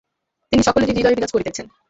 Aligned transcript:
তিনি 0.51 0.61
সকলেরই 0.63 0.95
হৃদয়ে 0.97 1.15
বিরাজ 1.15 1.31
করিতেছেন। 1.33 1.65